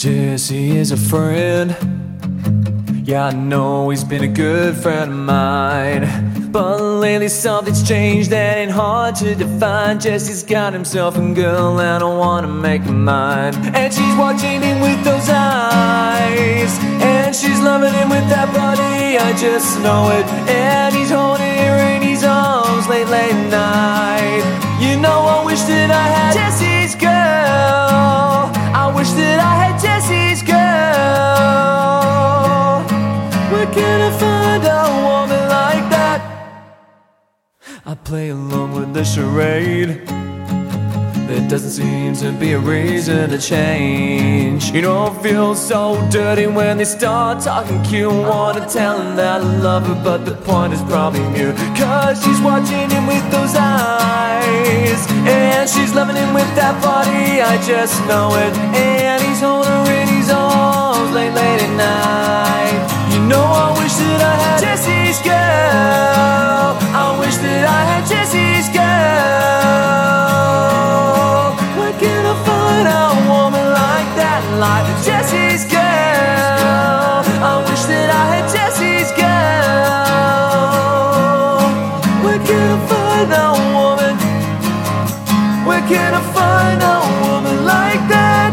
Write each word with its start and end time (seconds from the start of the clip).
Jessie 0.00 0.78
is 0.78 0.92
a 0.92 0.96
friend. 0.96 1.76
Yeah, 3.06 3.26
I 3.26 3.32
know 3.32 3.90
he's 3.90 4.02
been 4.02 4.24
a 4.24 4.28
good 4.28 4.74
friend 4.74 5.10
of 5.10 5.18
mine. 5.18 6.48
But 6.50 6.80
lately 6.80 7.28
something's 7.28 7.86
changed 7.86 8.30
that 8.30 8.56
ain't 8.56 8.70
hard 8.70 9.14
to 9.16 9.34
define. 9.34 10.00
Jessie's 10.00 10.42
got 10.42 10.72
himself 10.72 11.18
a 11.18 11.34
girl 11.34 11.78
and 11.78 12.02
I 12.02 12.06
wanna 12.06 12.48
make 12.48 12.82
mine. 12.86 13.54
And 13.76 13.92
she's 13.92 14.16
watching 14.16 14.62
him 14.62 14.80
with 14.80 15.04
those 15.04 15.28
eyes. 15.28 16.78
And 17.02 17.36
she's 17.36 17.60
loving 17.60 17.92
him 17.92 18.08
with 18.08 18.26
that 18.30 18.48
body, 18.54 19.18
I 19.18 19.36
just 19.36 19.80
know 19.80 20.08
it. 20.18 20.24
And 20.48 20.94
he's 20.94 21.10
holding 21.10 21.29
can 33.72 34.00
I 34.00 34.10
find 34.18 34.62
a 34.64 34.82
woman 35.08 35.48
like 35.48 35.90
that? 35.90 36.20
I 37.86 37.94
play 37.94 38.30
along 38.30 38.72
with 38.72 38.94
the 38.94 39.04
charade. 39.04 40.02
There 41.28 41.48
doesn't 41.48 41.70
seem 41.70 42.14
to 42.16 42.32
be 42.32 42.52
a 42.54 42.58
reason 42.58 43.30
to 43.30 43.38
change. 43.38 44.72
You 44.72 44.82
know, 44.82 45.06
it 45.06 45.22
feel 45.22 45.54
so 45.54 45.96
dirty 46.10 46.48
when 46.48 46.78
they 46.78 46.84
start 46.84 47.40
talking 47.44 47.80
cute. 47.84 48.12
Wanna 48.12 48.68
tell 48.68 48.98
them 48.98 49.14
that 49.16 49.40
I 49.40 49.44
love 49.62 49.86
her, 49.86 50.00
but 50.02 50.24
the 50.24 50.34
point 50.34 50.72
is 50.72 50.82
probably 50.82 51.22
mute. 51.30 51.56
Cause 51.76 52.22
she's 52.24 52.40
watching 52.40 52.90
him 52.90 53.06
with 53.06 53.26
those 53.30 53.54
eyes. 53.54 55.00
And 55.30 55.70
she's 55.70 55.94
loving 55.94 56.16
him 56.16 56.34
with 56.34 56.50
that 56.56 56.82
body, 56.82 57.40
I 57.40 57.62
just 57.62 57.94
know 58.08 58.34
it. 58.34 58.52
And 58.74 59.22
he's 59.22 59.40
holding 59.40 59.70
her 59.70 59.92
in 60.02 60.08
his 60.08 60.30
arms 60.30 61.12
late, 61.12 61.32
late 61.32 61.62
at 61.62 61.76
night. 61.76 62.09
Like 74.60 74.84
Jessie's 75.06 75.64
girl. 75.64 75.80
I 75.80 77.64
wish 77.66 77.84
that 77.88 78.10
I 78.12 78.24
had 78.32 78.44
Jessie's 78.52 79.10
girl. 79.16 79.30
Where 82.22 82.40
can 82.44 82.68
I 82.76 82.80
find 82.92 83.30
a 83.32 83.48
woman? 83.72 84.14
Where 85.66 85.84
can 85.88 86.12
I 86.12 86.22
find 86.36 86.82
a 86.82 86.96
woman 87.24 87.56
like 87.64 88.02
that? 88.12 88.52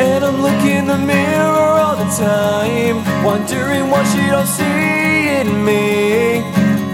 And 0.00 0.24
I'm 0.24 0.38
looking 0.42 0.78
in 0.78 0.86
the 0.88 0.98
mirror 0.98 1.78
all 1.78 1.94
the 1.94 2.10
time, 2.16 3.04
wondering 3.24 3.88
what 3.88 4.04
she 4.08 4.26
don't 4.26 4.46
see. 4.48 5.05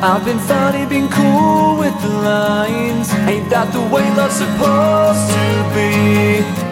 I've 0.04 0.24
been 0.24 0.40
funny, 0.40 0.84
been 0.84 1.08
cool 1.08 1.76
with 1.78 1.94
the 2.02 2.08
lines. 2.08 3.08
Ain't 3.28 3.48
that 3.50 3.72
the 3.72 3.80
way 3.82 4.02
love's 4.16 4.34
supposed 4.34 5.30
to 5.30 6.66
be? 6.66 6.71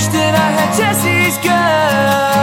wish 0.00 0.08
that 0.14 0.34
I 0.34 0.48
had 0.56 0.70
Jessie's 0.78 1.36
girl. 1.44 2.39